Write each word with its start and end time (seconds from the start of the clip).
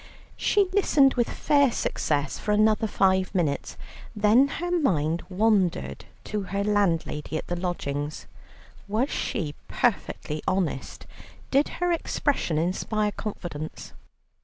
She 0.35 0.67
listened 0.73 1.13
with 1.13 1.29
fair 1.29 1.71
success 1.71 2.39
for 2.39 2.53
another 2.53 2.87
five 2.87 3.35
minutes, 3.35 3.77
then 4.15 4.47
her 4.47 4.71
mind 4.71 5.21
wandered 5.29 6.05
to 6.23 6.41
her 6.41 6.63
landlady 6.63 7.37
at 7.37 7.45
the 7.45 7.55
lodgings; 7.55 8.25
was 8.87 9.11
she 9.11 9.53
perfectly 9.67 10.41
honest, 10.47 11.05
did 11.51 11.69
her 11.77 11.91
expression 11.91 12.57
inspire 12.57 13.11
confidence? 13.11 13.93